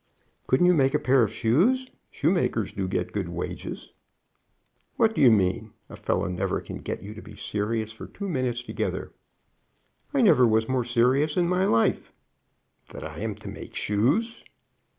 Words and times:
"Couldn't 0.47 0.65
you 0.65 0.73
make 0.73 0.95
a 0.95 0.99
pair 0.99 1.21
of 1.21 1.31
shoes? 1.31 1.87
Shoemakers 2.09 2.73
do 2.73 2.87
get 2.87 3.11
good 3.11 3.29
wages." 3.29 3.91
"What 4.95 5.13
do 5.13 5.21
you 5.21 5.29
mean? 5.29 5.73
A 5.89 5.95
fellow 5.95 6.25
never 6.25 6.59
can 6.59 6.79
get 6.79 7.03
you 7.03 7.13
to 7.13 7.21
be 7.21 7.35
serious 7.35 7.91
for 7.91 8.07
two 8.07 8.27
minutes 8.27 8.63
together. 8.63 9.13
"I 10.11 10.21
never 10.21 10.47
was 10.47 10.67
more 10.67 10.85
serious 10.85 11.37
in 11.37 11.47
my 11.47 11.65
life." 11.65 12.11
"That 12.91 13.03
I 13.03 13.19
am 13.19 13.35
to 13.35 13.47
make 13.47 13.75
shoes?" 13.75 14.43